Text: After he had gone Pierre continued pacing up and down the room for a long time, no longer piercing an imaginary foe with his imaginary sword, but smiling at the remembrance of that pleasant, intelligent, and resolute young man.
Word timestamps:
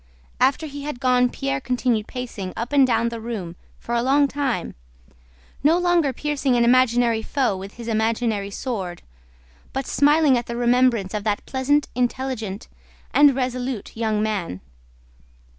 After 0.39 0.65
he 0.65 0.81
had 0.81 0.99
gone 0.99 1.29
Pierre 1.29 1.61
continued 1.61 2.07
pacing 2.07 2.53
up 2.57 2.73
and 2.73 2.87
down 2.87 3.09
the 3.09 3.21
room 3.21 3.55
for 3.77 3.93
a 3.93 4.01
long 4.01 4.27
time, 4.27 4.73
no 5.63 5.77
longer 5.77 6.11
piercing 6.11 6.55
an 6.55 6.63
imaginary 6.63 7.21
foe 7.21 7.55
with 7.55 7.75
his 7.75 7.87
imaginary 7.87 8.49
sword, 8.49 9.03
but 9.73 9.85
smiling 9.85 10.39
at 10.39 10.47
the 10.47 10.57
remembrance 10.57 11.13
of 11.13 11.23
that 11.25 11.45
pleasant, 11.45 11.87
intelligent, 11.93 12.67
and 13.13 13.35
resolute 13.35 13.95
young 13.95 14.23
man. 14.23 14.61